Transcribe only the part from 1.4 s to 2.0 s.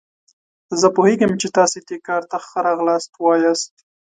چې تاسو دې